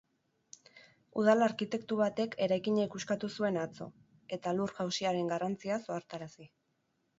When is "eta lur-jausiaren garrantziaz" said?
4.41-5.81